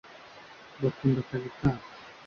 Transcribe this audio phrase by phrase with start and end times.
[0.81, 1.83] bakunda akazi kabo